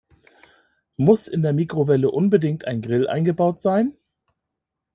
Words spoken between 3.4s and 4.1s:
sein?